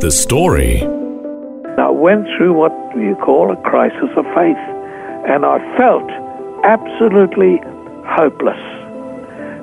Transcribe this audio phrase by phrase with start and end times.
[0.00, 0.82] The story.
[1.78, 4.56] I went through what you call a crisis of faith,
[5.28, 6.08] and I felt
[6.64, 7.60] absolutely
[8.06, 8.58] hopeless.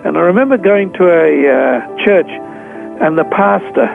[0.05, 2.30] And I remember going to a uh, church,
[3.02, 3.90] and the pastor,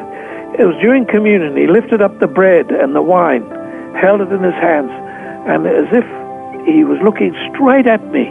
[0.58, 3.48] it was during communion, he lifted up the bread and the wine,
[3.94, 4.90] held it in his hands,
[5.48, 6.04] and as if
[6.66, 8.24] he was looking straight at me,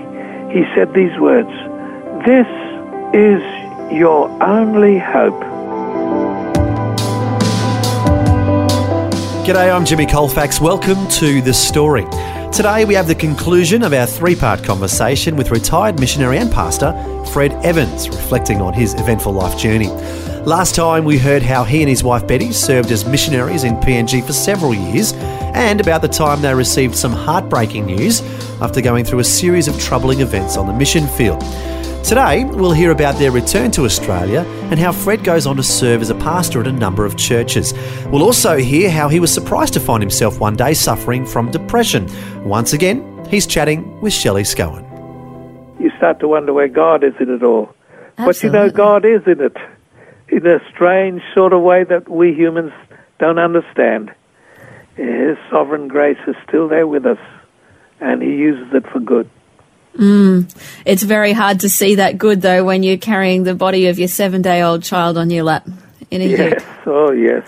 [0.52, 1.50] he said these words
[2.26, 2.48] This
[3.16, 3.42] is
[3.92, 5.53] your only hope.
[9.44, 10.62] G'day, I'm Jimmy Colfax.
[10.62, 12.06] Welcome to The Story.
[12.54, 16.94] Today we have the conclusion of our three part conversation with retired missionary and pastor
[17.34, 19.90] Fred Evans, reflecting on his eventful life journey.
[20.45, 24.26] Last time we heard how he and his wife Betty served as missionaries in PNG
[24.26, 28.22] for several years, and about the time they received some heartbreaking news
[28.62, 31.44] after going through a series of troubling events on the mission field.
[32.04, 36.02] Today, we'll hear about their return to Australia and how Fred goes on to serve
[36.02, 37.73] as a pastor at a number of churches.
[38.08, 42.10] We'll also hear how he was surprised to find himself one day suffering from depression.
[42.44, 44.84] Once again, he's chatting with Shelley Scowen.
[45.80, 47.73] You start to wonder where God is in it all.
[48.17, 49.56] But you know, God is in it
[50.28, 52.73] in a strange sort of way that we humans
[53.20, 54.14] don't understand.
[54.95, 57.20] His sovereign grace is still there with us,
[58.02, 59.30] and He uses it for good.
[59.97, 64.08] It's very hard to see that good though when you're carrying the body of your
[64.08, 65.67] seven day old child on your lap
[66.11, 66.88] in a Yes, heap.
[66.88, 67.45] oh yes.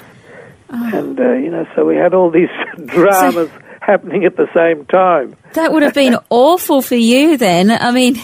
[0.69, 2.49] And, uh, you know, so we had all these
[2.85, 3.49] dramas
[3.81, 5.35] happening at the same time.
[5.53, 7.69] That would have been awful for you then.
[7.71, 8.17] I mean,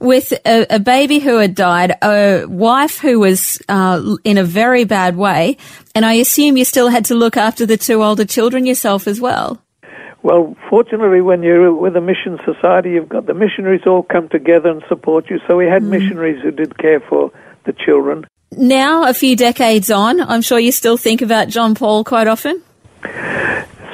[0.00, 4.84] with a, a baby who had died, a wife who was uh, in a very
[4.84, 5.56] bad way,
[5.94, 9.20] and I assume you still had to look after the two older children yourself as
[9.20, 9.62] well.
[10.24, 14.70] Well, fortunately, when you're with a mission society, you've got the missionaries all come together
[14.70, 15.38] and support you.
[15.46, 17.30] So we had missionaries who did care for
[17.64, 18.26] the children.
[18.50, 22.62] Now, a few decades on, I'm sure you still think about John Paul quite often.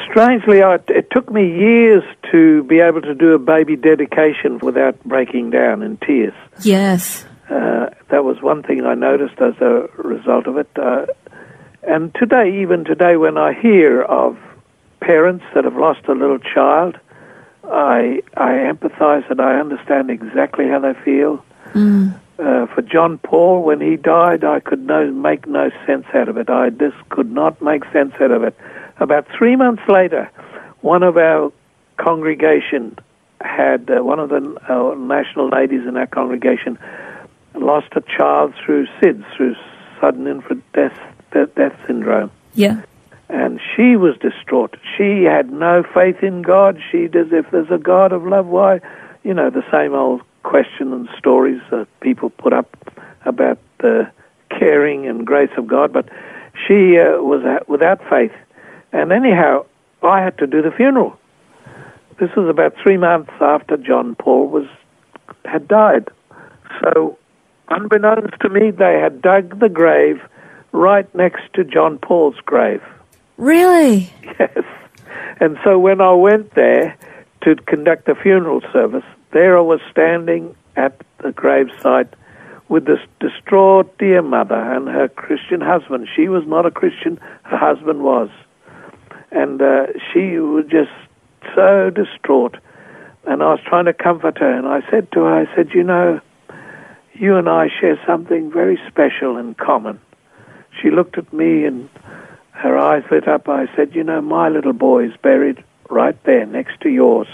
[0.08, 5.02] Strangely, I, it took me years to be able to do a baby dedication without
[5.02, 6.34] breaking down in tears.
[6.62, 7.24] Yes.
[7.48, 10.68] Uh, that was one thing I noticed as a result of it.
[10.76, 11.06] Uh,
[11.82, 14.38] and today, even today, when I hear of
[15.00, 16.98] parents that have lost a little child,
[17.64, 21.44] I I empathise and I understand exactly how they feel.
[22.38, 26.38] Uh, for John Paul, when he died, I could no, make no sense out of
[26.38, 26.48] it.
[26.48, 28.56] I just could not make sense out of it.
[28.98, 30.30] About three months later,
[30.80, 31.52] one of our
[31.98, 32.98] congregation
[33.42, 36.78] had uh, one of the uh, national ladies in our congregation
[37.54, 39.54] lost a child through SIDS, through
[40.00, 40.98] sudden infant death,
[41.32, 42.30] death, death syndrome.
[42.54, 42.82] Yeah.
[43.30, 44.76] And she was distraught.
[44.96, 46.80] She had no faith in God.
[46.90, 48.80] She does, if there's a God of love, why?
[49.22, 52.76] You know, the same old question and stories that people put up
[53.24, 54.10] about the
[54.50, 55.92] caring and grace of God.
[55.92, 56.08] But
[56.66, 58.32] she uh, was without faith.
[58.92, 59.64] And anyhow,
[60.02, 61.16] I had to do the funeral.
[62.18, 64.66] This was about three months after John Paul was
[65.44, 66.08] had died.
[66.82, 67.16] So,
[67.68, 70.20] unbeknownst to me, they had dug the grave
[70.72, 72.82] right next to John Paul's grave.
[73.40, 74.12] Really?
[74.38, 74.64] Yes.
[75.40, 76.94] And so when I went there
[77.40, 82.12] to conduct the funeral service, there I was standing at the gravesite
[82.68, 86.06] with this distraught dear mother and her Christian husband.
[86.14, 88.28] She was not a Christian, her husband was.
[89.30, 90.92] And uh, she was just
[91.54, 92.58] so distraught.
[93.26, 95.82] And I was trying to comfort her, and I said to her, I said, You
[95.82, 96.20] know,
[97.14, 99.98] you and I share something very special in common.
[100.80, 101.88] She looked at me and
[102.60, 103.48] her eyes lit up.
[103.48, 107.28] I said, You know, my little boy is buried right there next to yours.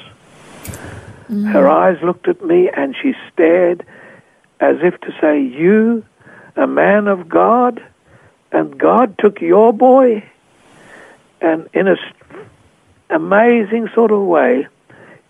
[1.28, 1.50] Mm.
[1.50, 3.84] Her eyes looked at me and she stared
[4.60, 6.04] as if to say, You,
[6.54, 7.84] a man of God,
[8.52, 10.24] and God took your boy?
[11.40, 12.38] And in a s-
[13.10, 14.68] amazing sort of way,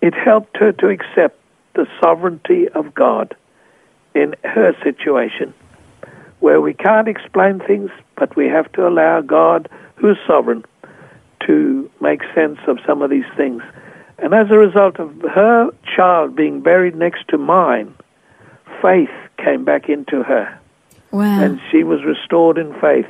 [0.03, 1.41] it helped her to accept
[1.75, 3.35] the sovereignty of God
[4.15, 5.55] in her situation
[6.41, 10.65] where we can't explain things, but we have to allow God, who's sovereign,
[11.47, 13.63] to make sense of some of these things.
[14.19, 17.95] And as a result of her child being buried next to mine,
[18.81, 20.59] faith came back into her,
[21.11, 21.41] Wow.
[21.43, 23.07] and she was restored in faith.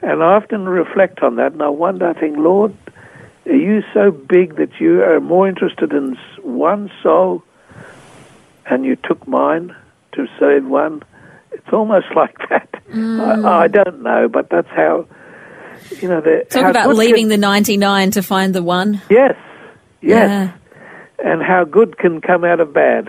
[0.00, 2.74] And I often reflect on that, and I wonder, I think, Lord,
[3.46, 7.42] are you so big that you are more interested in one soul
[8.66, 9.74] and you took mine
[10.12, 11.02] to save one?
[11.52, 12.68] It's almost like that.
[12.88, 13.44] I, mm.
[13.44, 15.06] I don't know, but that's how,
[16.00, 19.02] you know, the, Talk about leaving can- the 99 to find the one.
[19.10, 19.36] Yes,
[20.00, 20.28] yes.
[20.30, 20.52] Yeah.
[21.24, 23.08] And how good can come out of bad.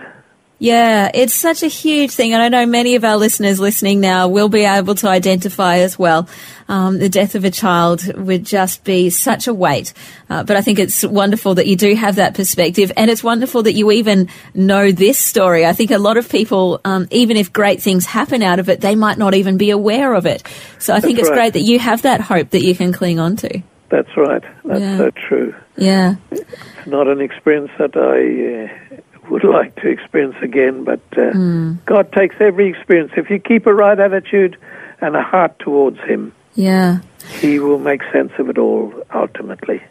[0.62, 4.28] Yeah, it's such a huge thing, and I know many of our listeners listening now
[4.28, 6.28] will be able to identify as well.
[6.68, 9.94] Um, the death of a child would just be such a weight,
[10.28, 13.62] uh, but I think it's wonderful that you do have that perspective, and it's wonderful
[13.62, 15.64] that you even know this story.
[15.64, 18.82] I think a lot of people, um, even if great things happen out of it,
[18.82, 20.46] they might not even be aware of it.
[20.78, 21.36] So I think it's right.
[21.36, 23.62] great that you have that hope that you can cling on to.
[23.88, 24.42] That's right.
[24.66, 24.98] That's Yeah.
[24.98, 25.54] so true.
[25.78, 26.16] Yeah.
[26.30, 26.44] It's
[26.86, 31.74] not an experience that I uh, would like to experience again, but uh, Hmm.
[31.86, 33.12] God takes every experience.
[33.16, 34.56] If you keep a right attitude
[35.00, 37.00] and a heart towards Him, Yeah.
[37.40, 39.82] He will make sense of it all ultimately.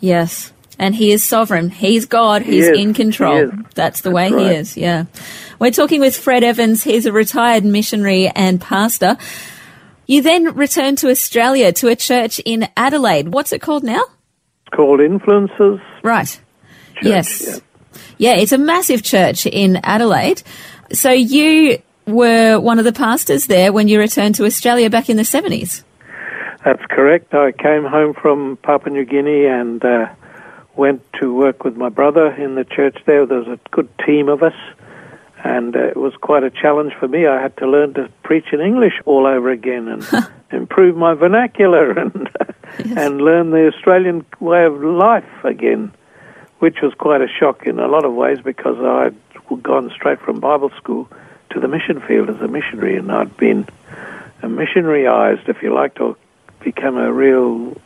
[0.00, 0.52] Yes.
[0.80, 1.70] And he is sovereign.
[1.70, 2.42] He's God.
[2.42, 2.78] He He's is.
[2.78, 3.50] in control.
[3.50, 3.56] He.
[3.74, 4.76] That's the way That's he is.
[4.76, 5.04] Yeah.
[5.58, 6.82] We're talking with Fred Evans.
[6.84, 9.16] He's a retired missionary and pastor.
[10.06, 13.28] You then returned to Australia to a church in Adelaide.
[13.28, 14.02] What's it called now?
[14.66, 15.80] It's called Influencers.
[16.02, 16.40] Right.
[16.94, 17.44] Church, yes.
[17.46, 17.56] yeah.
[18.18, 20.42] Yeah, it's a massive church in Adelaide.
[20.92, 25.16] So you were one of the pastors there when you returned to Australia back in
[25.16, 25.82] the 70s.
[26.64, 27.34] That's correct.
[27.34, 30.08] I came home from Papua New Guinea and uh,
[30.76, 33.26] went to work with my brother in the church there.
[33.26, 34.54] There was a good team of us,
[35.44, 37.26] and uh, it was quite a challenge for me.
[37.26, 40.06] I had to learn to preach in English all over again and
[40.52, 42.28] improve my vernacular and
[42.96, 45.92] and learn the Australian way of life again,
[46.58, 49.14] which was quite a shock in a lot of ways because I'd
[49.62, 51.08] gone straight from Bible school
[51.50, 53.66] to the mission field as a missionary, and I'd been
[54.42, 56.16] missionaryized, if you like, to
[56.60, 57.80] become a real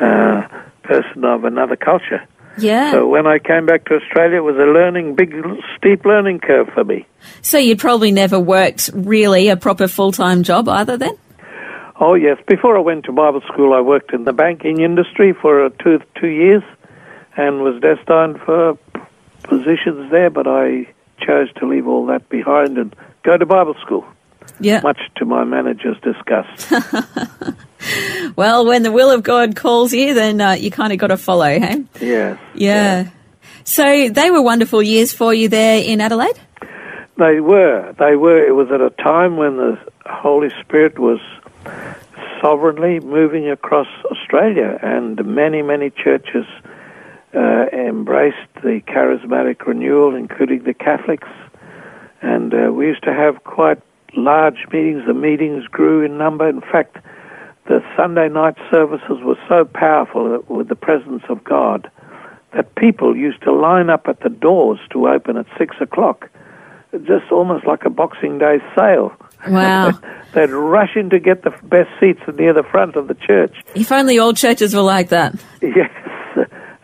[0.00, 0.46] uh,
[0.82, 2.26] person of another culture.
[2.58, 2.92] Yeah.
[2.92, 5.34] So when I came back to Australia, it was a learning, big,
[5.76, 7.06] steep learning curve for me.
[7.42, 11.18] So you'd probably never worked really a proper full-time job either then?
[11.98, 15.70] Oh yes, before I went to Bible school, I worked in the banking industry for
[15.82, 16.62] two two years,
[17.36, 18.78] and was destined for
[19.44, 20.30] positions there.
[20.30, 20.86] But I
[21.20, 24.04] chose to leave all that behind and go to Bible school,
[24.60, 24.80] Yeah.
[24.82, 26.72] much to my manager's disgust.
[28.34, 31.16] Well, when the will of God calls you, then uh, you kind of got to
[31.16, 31.84] follow, hey?
[32.00, 32.38] yes.
[32.54, 33.10] Yeah.
[33.64, 36.38] So they were wonderful years for you there in Adelaide?
[37.16, 37.94] They were.
[37.98, 38.44] They were.
[38.44, 41.20] It was at a time when the Holy Spirit was
[42.40, 46.44] sovereignly moving across Australia, and many, many churches
[47.34, 51.28] uh, embraced the charismatic renewal, including the Catholics.
[52.22, 53.80] And uh, we used to have quite
[54.16, 55.02] large meetings.
[55.06, 56.48] The meetings grew in number.
[56.48, 56.96] In fact,
[57.66, 61.90] the Sunday night services were so powerful with the presence of God
[62.54, 66.30] that people used to line up at the doors to open at six o'clock
[67.04, 69.12] just almost like a Boxing Day sale.
[69.48, 69.98] Wow.
[70.32, 73.54] They'd rush in to get the best seats near the front of the church.
[73.74, 75.34] If only all churches were like that.
[75.62, 75.90] Yes.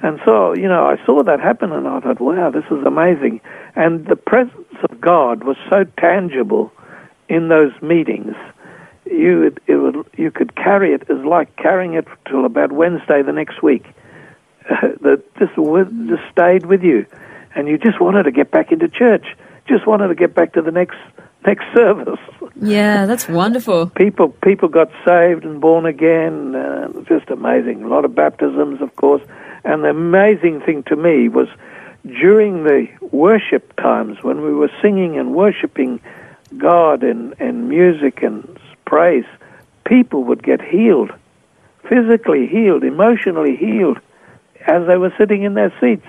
[0.02, 3.40] And so, you know, I saw that happen and I thought, wow, this is amazing.
[3.76, 6.72] And the presence of God was so tangible
[7.28, 8.34] in those meetings.
[9.06, 13.32] You it would, you could carry it as like carrying it till about Wednesday the
[13.32, 13.86] next week.
[15.02, 17.04] that just just stayed with you,
[17.54, 19.26] and you just wanted to get back into church.
[19.66, 20.96] Just wanted to get back to the next
[21.44, 22.20] next service.
[22.60, 23.86] Yeah, that's wonderful.
[23.96, 26.54] People people got saved and born again.
[26.54, 27.82] Uh, just amazing.
[27.82, 29.22] A lot of baptisms, of course.
[29.64, 31.48] And the amazing thing to me was
[32.04, 36.00] during the worship times when we were singing and worshiping
[36.58, 39.24] God in, in music and praise,
[39.86, 41.12] people would get healed,
[41.88, 43.98] physically healed, emotionally healed,
[44.66, 46.06] as they were sitting in their seats.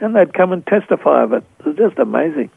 [0.00, 1.44] And they'd come and testify of it.
[1.60, 2.50] It was just amazing.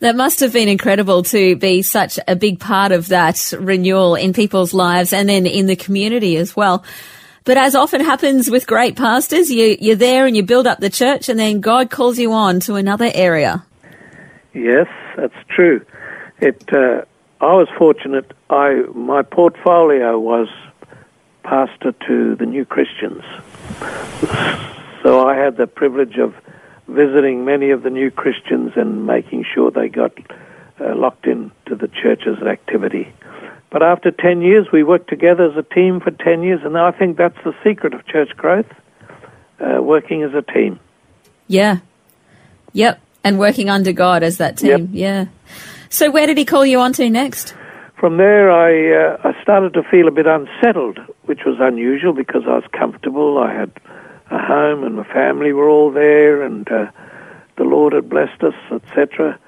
[0.00, 4.32] That must have been incredible to be such a big part of that renewal in
[4.32, 6.84] people's lives and then in the community as well.
[7.44, 10.90] But as often happens with great pastors, you, you're there and you build up the
[10.90, 13.64] church and then God calls you on to another area.
[14.52, 15.84] Yes, that's true.
[16.40, 16.72] It.
[16.72, 17.02] Uh,
[17.40, 18.32] I was fortunate.
[18.50, 20.48] I my portfolio was
[21.42, 23.22] pastor to the New Christians,
[25.02, 26.34] so I had the privilege of
[26.88, 30.12] visiting many of the new Christians and making sure they got
[30.80, 33.12] uh, locked into the church's activity.
[33.70, 36.90] But after 10 years, we worked together as a team for 10 years, and I
[36.90, 38.66] think that's the secret of church growth,
[39.60, 40.80] uh, working as a team.
[41.46, 41.78] Yeah.
[42.72, 43.00] Yep.
[43.22, 44.70] And working under God as that team.
[44.70, 44.88] Yep.
[44.92, 45.26] Yeah.
[45.88, 47.54] So where did he call you on to next?
[48.00, 52.44] from there, I uh, I started to feel a bit unsettled, which was unusual because
[52.46, 53.38] I was comfortable.
[53.38, 53.70] I had
[54.30, 56.90] a home, and my family were all there, and uh,
[57.56, 59.38] the Lord had blessed us, etc.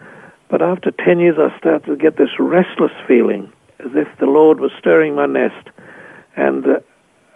[0.50, 3.50] But after ten years, I started to get this restless feeling,
[3.84, 5.68] as if the Lord was stirring my nest,
[6.36, 6.80] and uh,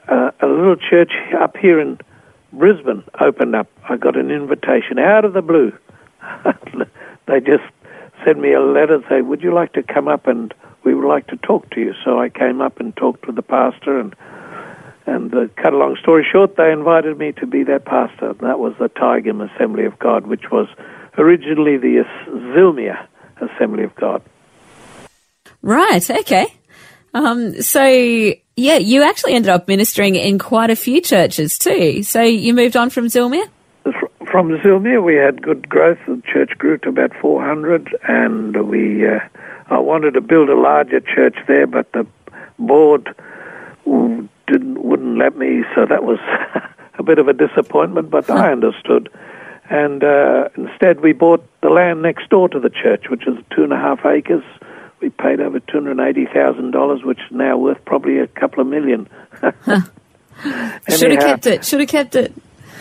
[0.08, 1.98] uh, a little church up here in
[2.52, 3.68] Brisbane opened up.
[3.88, 5.72] I got an invitation out of the blue.
[7.26, 7.64] they just
[8.24, 11.26] sent me a letter saying, "Would you like to come up and we would like
[11.28, 14.14] to talk to you?" So I came up and talked with the pastor, and
[15.06, 18.34] and uh, cut a long story short, they invited me to be their pastor.
[18.34, 20.68] That was the Tygum Assembly of God, which was
[21.16, 23.06] originally the Zillmere
[23.40, 24.22] Assembly of God.
[25.66, 26.08] Right.
[26.08, 26.46] Okay.
[27.12, 32.04] Um, so yeah, you actually ended up ministering in quite a few churches too.
[32.04, 33.48] So you moved on from Zillmere?
[34.30, 35.98] From Zillmere, we had good growth.
[36.06, 39.08] The church grew to about 400, and we.
[39.08, 39.18] Uh,
[39.68, 42.06] I wanted to build a larger church there, but the
[42.60, 43.12] board
[44.46, 45.64] didn't wouldn't let me.
[45.74, 46.20] So that was
[46.98, 48.10] a bit of a disappointment.
[48.10, 49.08] But I understood,
[49.68, 53.64] and uh, instead we bought the land next door to the church, which is two
[53.64, 54.44] and a half acres
[55.26, 58.66] paid over two hundred eighty thousand dollars, which is now worth probably a couple of
[58.68, 59.08] million.
[60.88, 61.64] Should have kept it.
[61.64, 62.32] Should have kept it.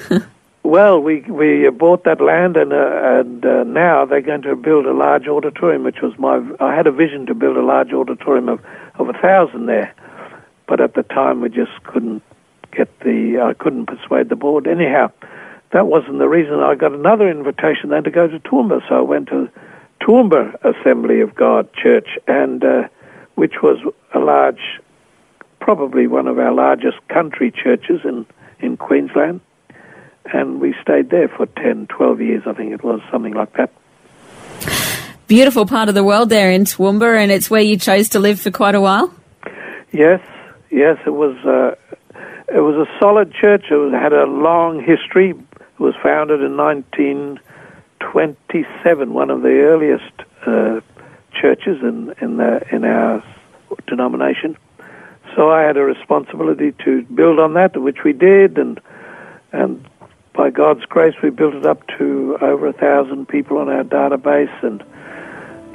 [0.64, 4.86] well, we we bought that land, and uh, and uh, now they're going to build
[4.86, 6.44] a large auditorium, which was my.
[6.60, 8.60] I had a vision to build a large auditorium of
[9.00, 9.94] of a thousand there,
[10.68, 12.22] but at the time we just couldn't
[12.72, 13.42] get the.
[13.42, 14.68] I couldn't persuade the board.
[14.68, 15.12] Anyhow,
[15.72, 16.60] that wasn't the reason.
[16.60, 19.50] I got another invitation then to go to Toowoomba, so I went to
[20.02, 22.88] Toowoomba Assembly of God Church, and uh,
[23.36, 23.78] which was
[24.14, 24.80] a large,
[25.60, 28.26] probably one of our largest country churches in,
[28.60, 29.42] in Queensland.
[30.26, 33.72] And we stayed there for 10, 12 years, I think it was, something like that.
[35.28, 38.40] Beautiful part of the world there in Toowoomba, and it's where you chose to live
[38.40, 39.14] for quite a while?
[39.92, 40.20] Yes,
[40.70, 41.36] yes, it was.
[41.46, 41.76] Uh,
[42.48, 43.66] it was a solid church.
[43.72, 45.32] It was, had a long history.
[45.32, 47.40] It was founded in 19-
[48.12, 50.14] 27, one of the earliest
[50.46, 50.80] uh,
[51.34, 53.24] churches in in, the, in our
[53.88, 54.58] denomination.
[55.36, 58.80] So I had a responsibility to build on that, which we did, and
[59.52, 59.86] and
[60.34, 64.54] by God's grace, we built it up to over a thousand people on our database,
[64.64, 64.82] and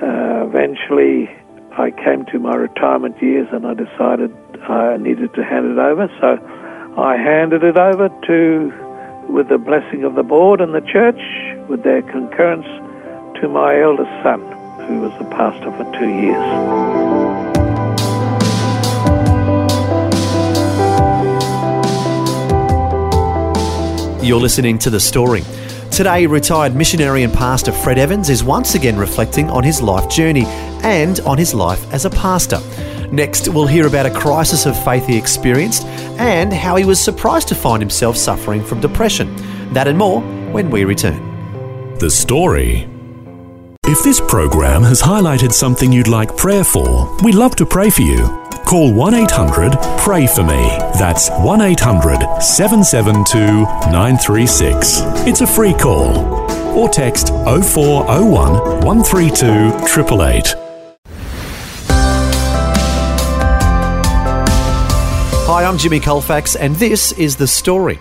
[0.03, 1.31] uh, eventually
[1.73, 4.35] I came to my retirement years, and I decided
[4.69, 6.09] I needed to hand it over.
[6.21, 6.39] So
[7.01, 8.90] I handed it over to
[9.31, 11.21] with the blessing of the board and the church,
[11.69, 12.67] with their concurrence,
[13.41, 14.41] to my eldest son,
[14.87, 16.91] who was the pastor for two years.
[24.23, 25.43] You're listening to The Story.
[25.91, 30.45] Today, retired missionary and pastor Fred Evans is once again reflecting on his life journey
[30.83, 32.61] and on his life as a pastor.
[33.13, 35.85] Next, we'll hear about a crisis of faith he experienced
[36.21, 39.35] and how he was surprised to find himself suffering from depression.
[39.73, 40.21] That and more
[40.53, 41.97] when we return.
[41.99, 42.89] The story.
[43.85, 48.03] If this program has highlighted something you'd like prayer for, we'd love to pray for
[48.03, 48.27] you.
[48.67, 50.69] Call 1 800 Pray For Me.
[50.99, 55.01] That's 1 800 772 936.
[55.27, 56.19] It's a free call.
[56.79, 60.70] Or text 0401 132 888.
[65.61, 67.99] Hi, I'm Jimmy Colfax, and this is The Story.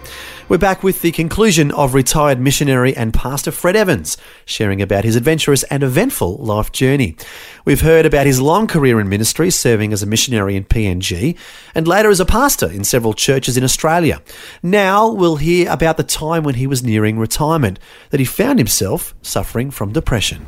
[0.47, 5.17] We're back with the conclusion of retired missionary and pastor Fred Evans, sharing about his
[5.17, 7.17] adventurous and eventful life journey.
[7.65, 11.37] We've heard about his long career in ministry, serving as a missionary in PNG,
[11.75, 14.21] and later as a pastor in several churches in Australia.
[14.63, 17.77] Now we'll hear about the time when he was nearing retirement,
[18.11, 20.45] that he found himself suffering from depression.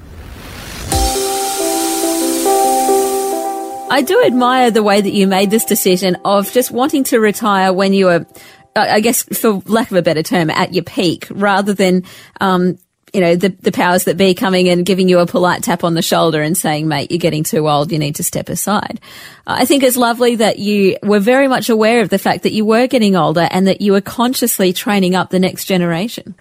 [3.91, 7.73] I do admire the way that you made this decision of just wanting to retire
[7.73, 8.25] when you were,
[8.73, 12.05] I guess, for lack of a better term, at your peak, rather than,
[12.39, 12.77] um,
[13.11, 15.93] you know, the, the powers that be coming and giving you a polite tap on
[15.93, 19.01] the shoulder and saying, mate, you're getting too old, you need to step aside.
[19.45, 22.63] I think it's lovely that you were very much aware of the fact that you
[22.63, 26.33] were getting older and that you were consciously training up the next generation.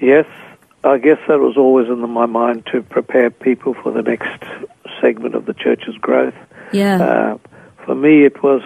[0.00, 0.26] Yes,
[0.84, 4.44] I guess that was always in my mind to prepare people for the next
[5.02, 6.34] segment of the church's growth.
[6.72, 7.02] Yeah.
[7.02, 7.38] Uh,
[7.84, 8.62] for me, it was,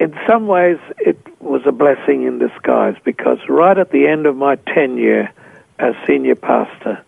[0.00, 4.34] in some ways, it was a blessing in disguise because right at the end of
[4.34, 5.30] my tenure
[5.78, 7.04] as senior pastor,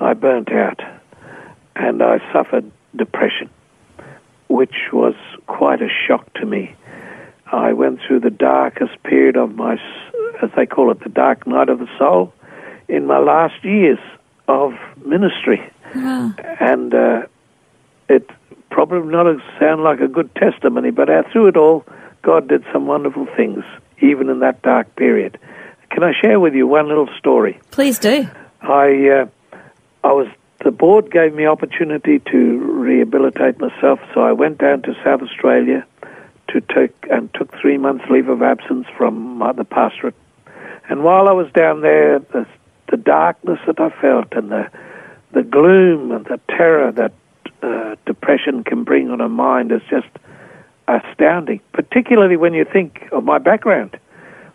[0.00, 0.80] I burnt out
[1.76, 3.50] and I suffered depression,
[4.48, 5.14] which was
[5.46, 6.74] quite a shock to me.
[7.52, 9.74] I went through the darkest period of my,
[10.42, 12.32] as they call it, the dark night of the soul,
[12.88, 13.98] in my last years
[14.48, 14.72] of
[15.04, 15.62] ministry.
[15.96, 16.34] Wow.
[16.60, 17.26] And uh,
[18.08, 18.28] it
[18.70, 19.26] probably not
[19.58, 21.84] sound like a good testimony, but through it all,
[22.22, 23.64] God did some wonderful things,
[24.00, 25.38] even in that dark period.
[25.90, 27.58] Can I share with you one little story?
[27.70, 28.28] Please do.
[28.60, 29.26] I, uh,
[30.04, 30.28] I was
[30.64, 35.86] the board gave me opportunity to rehabilitate myself, so I went down to South Australia
[36.48, 40.14] to take and took three months leave of absence from uh, the pastorate.
[40.88, 42.46] And while I was down there, the,
[42.90, 44.70] the darkness that I felt and the
[45.36, 47.12] the gloom and the terror that
[47.62, 50.08] uh, depression can bring on a mind is just
[50.88, 51.60] astounding.
[51.72, 53.98] Particularly when you think of my background,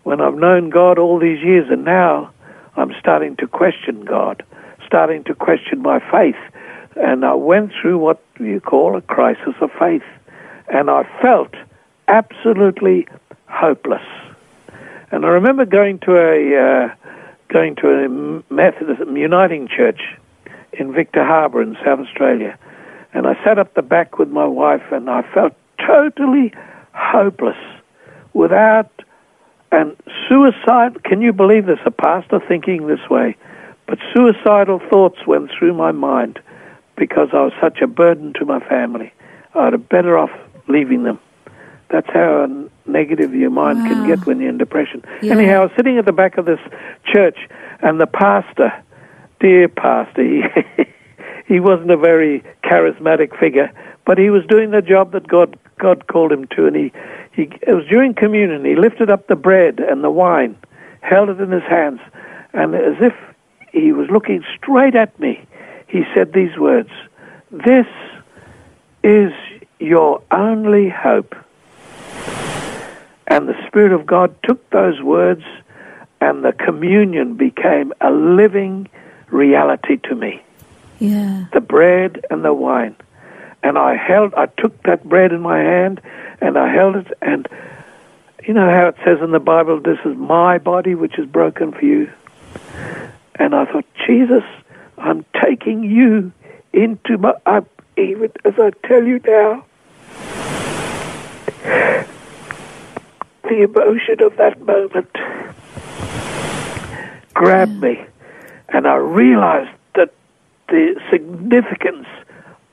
[0.01, 2.31] when I've known God all these years, and now
[2.75, 4.43] I'm starting to question God,
[4.83, 6.41] starting to question my faith,
[6.95, 10.03] and I went through what you call a crisis of faith,
[10.67, 11.53] and I felt
[12.07, 13.07] absolutely
[13.45, 14.07] hopeless.
[15.11, 16.95] And I remember going to a uh,
[17.49, 20.01] going to a Methodist Uniting Church
[20.73, 22.57] in Victor Harbor in South Australia,
[23.13, 25.53] and I sat up the back with my wife, and I felt
[25.85, 26.53] totally
[26.93, 27.57] hopeless,
[28.33, 28.89] without
[29.71, 29.95] and
[30.27, 31.03] suicide.
[31.03, 31.79] Can you believe this?
[31.85, 33.35] A pastor thinking this way,
[33.87, 36.39] but suicidal thoughts went through my mind
[36.95, 39.13] because I was such a burden to my family.
[39.55, 40.31] I'd have better off
[40.67, 41.19] leaving them.
[41.89, 42.47] That's how
[42.85, 43.87] negative your mind wow.
[43.87, 45.03] can get when you're in depression.
[45.21, 45.33] Yeah.
[45.33, 46.59] Anyhow, I was sitting at the back of this
[47.05, 47.37] church,
[47.81, 48.71] and the pastor,
[49.41, 50.43] dear pastor, he,
[51.53, 53.71] he wasn't a very charismatic figure,
[54.05, 56.91] but he was doing the job that God God called him to, and he,
[57.33, 58.63] he it was during communion.
[58.63, 60.55] He lifted up the bread and the wine,
[61.01, 61.99] held it in his hands,
[62.53, 63.13] and as if
[63.73, 65.43] he was looking straight at me,
[65.87, 66.89] he said these words:
[67.51, 67.87] "This
[69.03, 69.33] is
[69.79, 71.35] your only hope."
[73.27, 75.43] And the Spirit of God took those words,
[76.19, 78.87] and the communion became a living
[79.31, 80.43] reality to me.
[80.99, 81.45] Yeah.
[81.53, 82.95] The bread and the wine.
[83.63, 86.01] And I held, I took that bread in my hand,
[86.39, 87.47] and I held it, and
[88.43, 91.71] you know how it says in the Bible, this is my body which is broken
[91.71, 92.11] for you.
[93.35, 94.43] And I thought, Jesus,
[94.97, 96.31] I'm taking you
[96.73, 97.61] into my, I,
[97.97, 99.65] even as I tell you now,
[103.43, 105.15] the emotion of that moment
[107.33, 108.05] grabbed me,
[108.73, 110.13] and I realized that
[110.69, 112.07] the significance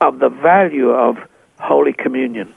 [0.01, 1.17] of the value of
[1.59, 2.53] Holy Communion.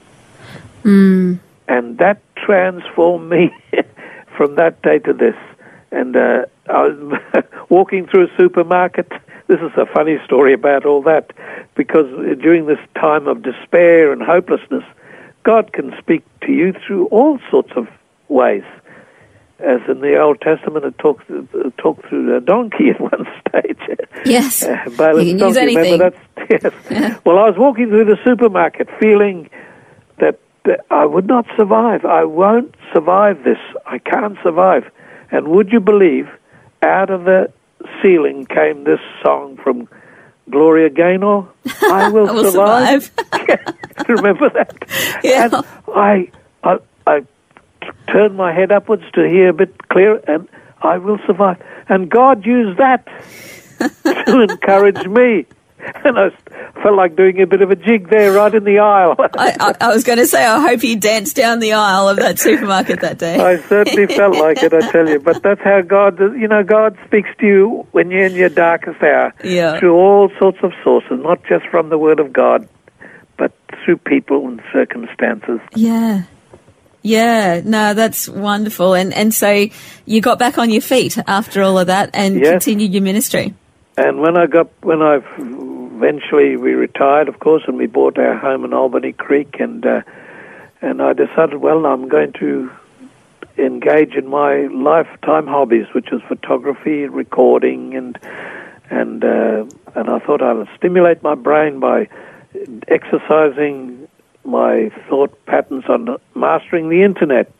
[0.83, 1.39] Mm.
[1.67, 3.53] And that transformed me
[4.37, 5.35] from that day to this.
[5.91, 7.21] And uh, I was
[7.69, 9.11] walking through a supermarket.
[9.47, 11.31] This is a funny story about all that,
[11.75, 12.07] because
[12.41, 14.83] during this time of despair and hopelessness,
[15.43, 17.87] God can speak to you through all sorts of
[18.29, 18.63] ways.
[19.63, 23.79] As in the Old Testament, it talks it talked through a donkey at one stage.
[24.25, 25.93] Yes, uh, you can use anything.
[25.93, 26.17] Remember
[26.49, 26.73] yes.
[26.91, 27.17] Yeah.
[27.25, 29.49] Well, I was walking through the supermarket, feeling
[30.17, 32.05] that, that I would not survive.
[32.05, 33.59] I won't survive this.
[33.85, 34.89] I can't survive.
[35.31, 36.29] And would you believe,
[36.81, 37.51] out of the
[38.01, 39.87] ceiling came this song from
[40.49, 41.47] Gloria Gaynor.
[41.83, 43.03] I will, I will survive.
[43.03, 44.09] survive.
[44.09, 45.19] Remember that?
[45.23, 45.45] Yeah.
[45.45, 46.31] And I,
[46.63, 47.25] I, I
[48.07, 50.47] turn my head upwards to hear a bit clearer, and
[50.81, 51.61] I will survive.
[51.89, 53.07] And God used that
[53.79, 55.45] to encourage me.
[56.05, 56.29] And I
[56.81, 59.15] felt like doing a bit of a jig there, right in the aisle.
[59.19, 62.17] I, I, I, was going to say, I hope you danced down the aisle of
[62.17, 63.35] that supermarket that day.
[63.35, 65.19] I certainly felt like it, I tell you.
[65.19, 69.01] But that's how God, you know, God speaks to you when you're in your darkest
[69.03, 69.33] hour.
[69.43, 69.77] Yeah.
[69.79, 72.67] Through all sorts of sources, not just from the Word of God,
[73.37, 73.51] but
[73.83, 75.59] through people and circumstances.
[75.75, 76.23] Yeah.
[77.03, 78.93] Yeah, no, that's wonderful.
[78.93, 79.67] And and so
[80.05, 82.51] you got back on your feet after all of that and yes.
[82.51, 83.53] continued your ministry.
[83.97, 88.37] And when I got when I eventually we retired, of course, and we bought our
[88.37, 90.01] home in Albany Creek, and uh,
[90.81, 92.71] and I decided, well, I'm going to
[93.57, 98.17] engage in my lifetime hobbies, which is photography, recording, and
[98.89, 102.07] and uh, and I thought I would stimulate my brain by
[102.87, 104.02] exercising
[104.45, 107.51] my thought patterns on mastering the internet.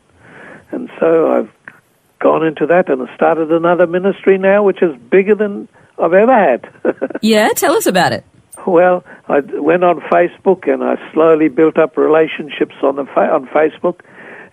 [0.70, 1.50] And so I've
[2.18, 5.68] gone into that and started another ministry now, which is bigger than
[5.98, 6.68] I've ever had.
[7.22, 8.24] yeah, tell us about it.
[8.66, 13.46] Well, I went on Facebook and I slowly built up relationships on the fa- on
[13.48, 14.00] Facebook,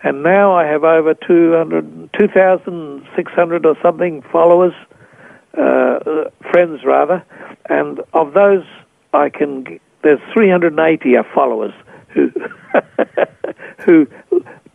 [0.04, 4.74] and now I have over 200, 2,600 or something followers,
[5.58, 7.24] uh, friends rather,
[7.70, 8.64] and of those
[9.14, 11.74] I can there's 380 are followers
[12.14, 12.32] who
[13.80, 14.08] who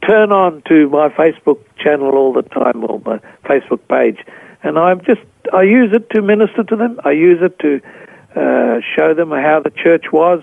[0.06, 4.24] turn on to my Facebook channel all the time or my Facebook page,
[4.62, 5.22] and I'm just
[5.52, 7.00] I use it to minister to them.
[7.04, 7.80] I use it to
[8.34, 10.42] uh, show them how the church was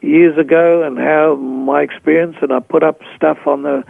[0.00, 3.84] years ago and how my experience, and I put up stuff on the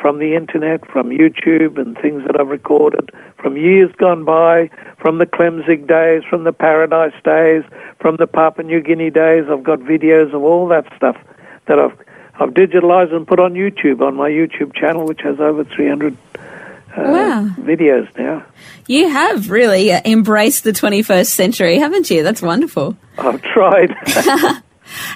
[0.00, 5.18] from the internet, from YouTube, and things that I've recorded from years gone by, from
[5.18, 7.64] the Klemzig days, from the Paradise days,
[7.98, 9.44] from the Papua New Guinea days.
[9.50, 11.16] I've got videos of all that stuff
[11.70, 11.96] that I've
[12.34, 16.48] I've digitalized and put on YouTube on my YouTube channel, which has over 300 uh,
[16.96, 17.48] Wow.
[17.58, 18.44] videos now.
[18.86, 22.22] You have really uh, embraced the 21st century, haven't you?
[22.22, 22.96] That's wonderful.
[23.18, 23.94] I've tried.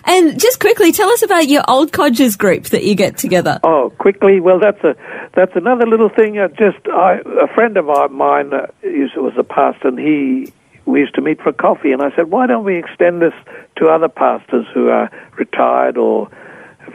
[0.04, 3.58] And just quickly, tell us about your old codgers group that you get together.
[3.64, 4.38] Oh, quickly.
[4.38, 4.94] Well, that's a
[5.34, 6.38] that's another little thing.
[6.38, 10.52] Uh, just I, a friend of mine uh, used, was a pastor, and he
[10.86, 11.90] we used to meet for coffee.
[11.90, 13.34] And I said, why don't we extend this
[13.76, 16.30] to other pastors who are retired or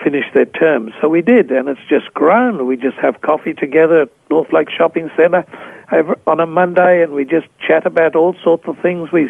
[0.04, 0.94] finished their terms?
[1.02, 2.66] So we did, and it's just grown.
[2.66, 5.46] We just have coffee together at North Lake Shopping Centre
[6.28, 9.12] on a Monday, and we just chat about all sorts of things.
[9.12, 9.30] We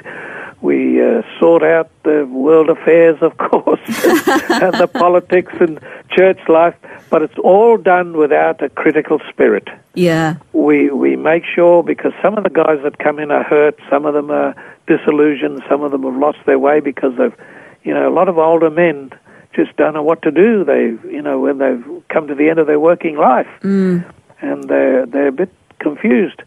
[0.62, 5.80] we uh, sort out the world affairs, of course, and the politics and
[6.12, 6.76] church life,
[7.10, 9.70] but it's all done without a critical spirit.
[9.94, 10.36] Yeah.
[10.54, 14.06] We we make sure because some of the guys that come in are hurt, some
[14.06, 14.54] of them are
[14.88, 17.36] disillusioned, some of them have lost their way because they've,
[17.84, 19.12] you know, a lot of older men
[19.54, 20.64] just don't know what to do.
[20.64, 24.04] They, you know, when they've come to the end of their working life, mm.
[24.42, 26.42] and they're they're a bit confused.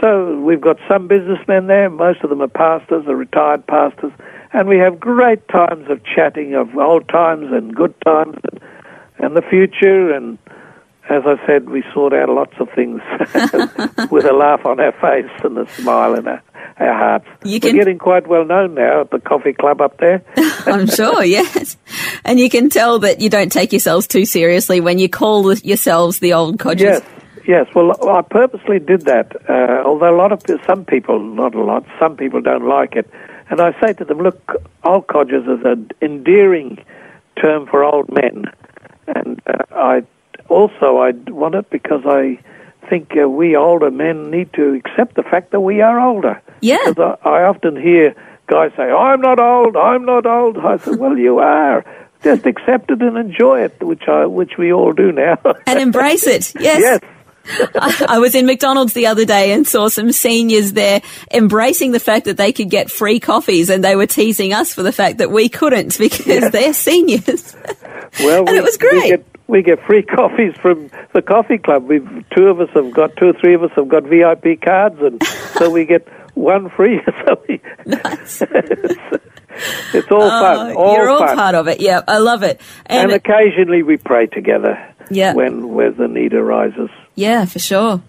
[0.00, 1.90] So we've got some businessmen there.
[1.90, 4.12] Most of them are pastors, are retired pastors,
[4.52, 8.60] and we have great times of chatting of old times and good times and,
[9.18, 10.12] and the future.
[10.12, 10.38] And
[11.10, 13.02] as I said, we sort out lots of things
[14.10, 16.42] with a laugh on our face and a smile in our,
[16.78, 17.26] our hearts.
[17.44, 20.22] You We're getting quite well known now at the coffee club up there.
[20.36, 21.76] I'm sure, yes.
[22.24, 26.18] And you can tell that you don't take yourselves too seriously when you call yourselves
[26.18, 27.00] the old codgers.
[27.00, 27.02] Yes,
[27.46, 27.66] yes.
[27.74, 29.34] Well, I purposely did that.
[29.48, 33.10] Uh, although a lot of some people, not a lot, some people don't like it,
[33.50, 36.78] and I say to them, look, old codgers is an endearing
[37.40, 38.44] term for old men,
[39.08, 40.02] and uh, I
[40.48, 42.38] also I want it because I
[42.88, 46.40] think uh, we older men need to accept the fact that we are older.
[46.60, 46.78] Yeah.
[46.86, 48.14] Because I, I often hear
[48.46, 49.76] guys say, "I'm not old.
[49.76, 51.84] I'm not old." I said, "Well, you are."
[52.22, 55.38] Just accept it and enjoy it, which I, which we all do now.
[55.66, 56.52] And embrace it.
[56.60, 56.80] Yes.
[56.80, 57.00] yes.
[57.74, 61.00] I, I was in McDonald's the other day and saw some seniors there
[61.32, 64.82] embracing the fact that they could get free coffees and they were teasing us for
[64.82, 67.56] the fact that we couldn't because they're seniors.
[68.18, 68.92] Well, And it was great.
[68.92, 71.84] We get, we get free coffees from the coffee club.
[71.88, 74.96] We've two of us have got two or three of us have got VIP cards,
[75.00, 75.22] and
[75.58, 77.00] so we get one free.
[77.18, 77.60] So we,
[79.92, 80.72] it's all fun.
[80.72, 81.36] Oh, All you're all fun.
[81.36, 81.80] part of it.
[81.80, 82.60] Yeah, I love it.
[82.86, 84.78] and And, occasionally we pray together.
[85.10, 85.34] Yeah.
[85.34, 86.88] When where the need arises.
[87.16, 88.00] yeah, for sure.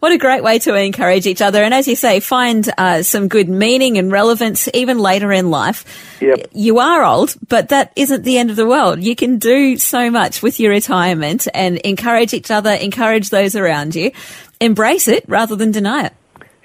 [0.00, 1.62] What a great way to encourage each other.
[1.62, 5.84] And as you say, find uh, some good meaning and relevance even later in life.
[6.20, 6.48] Yep.
[6.52, 9.02] You are old, but that isn't the end of the world.
[9.02, 13.94] You can do so much with your retirement and encourage each other, encourage those around
[13.94, 14.12] you.
[14.60, 16.12] Embrace it rather than deny it.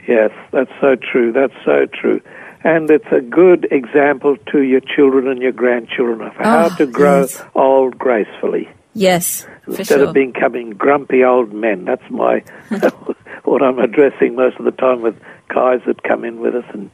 [0.07, 1.31] Yes, that's so true.
[1.31, 2.21] That's so true.
[2.63, 6.85] And it's a good example to your children and your grandchildren of how Oh, to
[6.85, 7.43] grow yes.
[7.55, 8.69] old gracefully.
[8.93, 10.03] Yes, instead sure.
[10.09, 11.85] of becoming grumpy old men.
[11.85, 12.43] That's my
[13.43, 15.15] what I'm addressing most of the time with
[15.49, 16.89] guys that come in with us, and,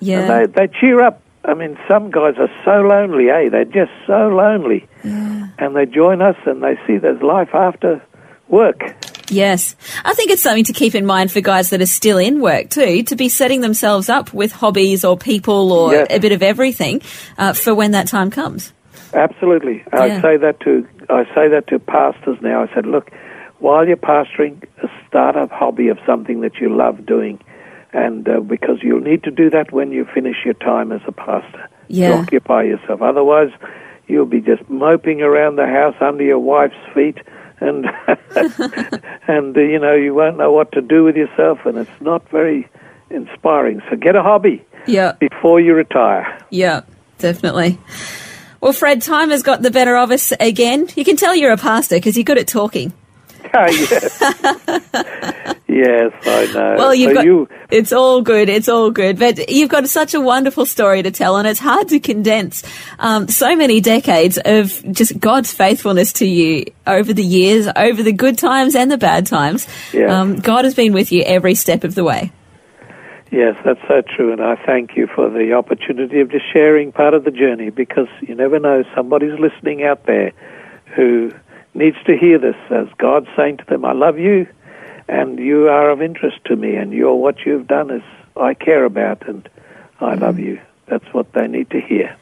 [0.00, 0.20] yeah.
[0.20, 1.20] and they they cheer up.
[1.44, 3.50] I mean, some guys are so lonely, eh?
[3.50, 8.02] They're just so lonely, and they join us and they see there's life after
[8.48, 8.82] work.
[9.30, 9.76] Yes.
[10.04, 12.70] I think it's something to keep in mind for guys that are still in work
[12.70, 16.06] too, to be setting themselves up with hobbies or people or Yes.
[16.10, 17.00] a bit of everything
[17.38, 18.72] uh, for when that time comes.
[19.12, 22.62] Absolutely, I say that to I say that to pastors now.
[22.62, 23.10] I said, look,
[23.64, 27.40] while you're pastoring, a start a hobby of something that you love doing,
[27.94, 31.12] and uh, because you'll need to do that when you finish your time as a
[31.12, 31.70] pastor.
[31.88, 32.10] Yeah.
[32.10, 33.00] To occupy yourself.
[33.00, 33.52] Otherwise,
[34.06, 37.16] you'll be just moping around the house under your wife's feet,
[37.60, 37.86] and
[39.28, 42.28] and uh, you know you won't know what to do with yourself, and it's not
[42.28, 42.68] very
[43.08, 43.80] inspiring.
[43.88, 45.12] So get a hobby Yeah.
[45.12, 46.38] before you retire.
[46.50, 46.82] Yeah,
[47.16, 47.78] definitely.
[48.60, 50.88] Well, Fred, time has got the better of us again.
[50.96, 52.92] You can tell you're a pastor because you're good at talking.
[53.54, 54.20] Yes.
[55.68, 56.74] yes, I know.
[56.76, 58.48] Well, you've so got, you, it's all good.
[58.48, 59.18] It's all good.
[59.18, 62.64] But you've got such a wonderful story to tell, and it's hard to condense
[62.98, 68.12] um, so many decades of just God's faithfulness to you over the years, over the
[68.12, 69.68] good times and the bad times.
[69.92, 70.20] Yeah.
[70.20, 72.32] Um, God has been with you every step of the way.
[73.30, 77.14] yes, that's so true, and I thank you for the opportunity of just sharing part
[77.14, 80.32] of the journey because you never know somebody's listening out there
[80.96, 81.32] who
[81.74, 84.46] needs to hear this as God saying to them, "I love you,
[85.08, 88.02] and you are of interest to me, and you're what you've done is
[88.36, 89.48] I care about, and
[90.00, 90.20] I mm.
[90.20, 92.16] love you." That's what they need to hear.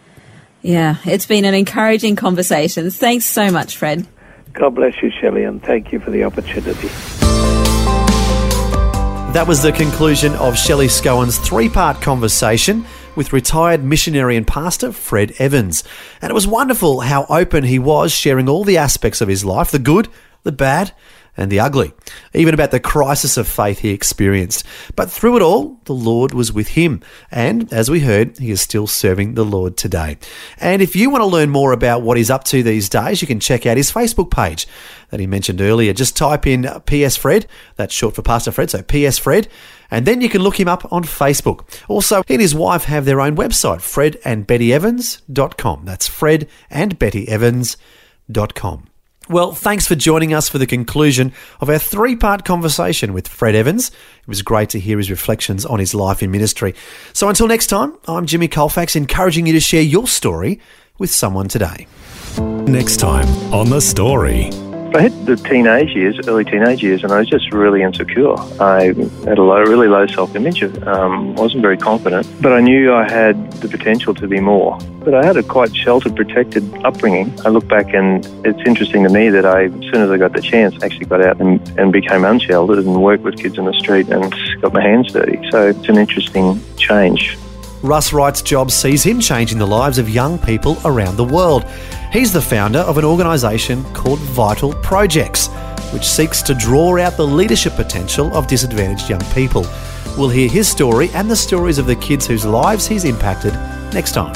[0.62, 2.91] Yeah, it's been an encouraging conversation.
[2.91, 4.07] Thanks so much, Fred.
[4.53, 6.88] God bless you, Shelley, and thank you for the opportunity.
[9.33, 14.92] That was the conclusion of Shelley Scowen's three part conversation with retired missionary and pastor
[14.92, 15.85] Fred Evans.
[16.20, 19.70] And it was wonderful how open he was, sharing all the aspects of his life
[19.70, 20.09] the good,
[20.42, 20.92] the bad,
[21.37, 21.92] and the ugly,
[22.35, 24.66] even about the crisis of faith he experienced.
[24.96, 27.01] But through it all, the Lord was with him.
[27.31, 30.18] And as we heard, he is still serving the Lord today.
[30.59, 33.29] And if you want to learn more about what he's up to these days, you
[33.29, 34.66] can check out his Facebook page
[35.09, 35.94] that he mentioned earlier.
[35.94, 37.46] Just type in PS Fred,
[37.77, 39.48] that's short for Pastor Fred, so PS Fred,
[39.92, 41.68] and then you can look him up on Facebook.
[41.87, 45.85] Also, he and his wife have their own website, fredandbettyevans.com.
[45.85, 48.87] That's fredandbettyevans.com.
[49.28, 53.55] Well, thanks for joining us for the conclusion of our three part conversation with Fred
[53.55, 53.90] Evans.
[53.90, 56.74] It was great to hear his reflections on his life in ministry.
[57.12, 60.59] So until next time, I'm Jimmy Colfax, encouraging you to share your story
[60.98, 61.87] with someone today.
[62.38, 64.72] Next time on The Story.
[64.94, 68.35] I hit the teenage years, early teenage years, and I was just really insecure.
[68.61, 68.92] I
[69.24, 70.62] had a low, really low self-image.
[70.87, 74.78] Um, wasn't very confident, but I knew I had the potential to be more.
[75.02, 77.33] But I had a quite sheltered, protected upbringing.
[77.46, 80.35] I look back, and it's interesting to me that I, as soon as I got
[80.35, 83.74] the chance, actually got out and, and became unsheltered and worked with kids in the
[83.74, 85.38] street and got my hands dirty.
[85.50, 87.38] So it's an interesting change.
[87.83, 91.64] Russ Wright's job sees him changing the lives of young people around the world.
[92.12, 95.49] He's the founder of an organisation called Vital Projects,
[95.92, 99.66] which seeks to draw out the leadership potential of disadvantaged young people.
[100.16, 103.55] We'll hear his story and the stories of the kids whose lives he's impacted
[103.92, 104.35] next time.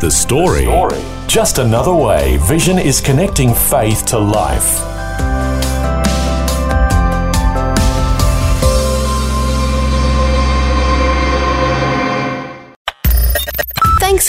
[0.00, 0.64] The story.
[1.28, 4.95] Just another way Vision is connecting faith to life.